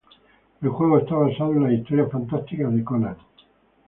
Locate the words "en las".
1.53-1.73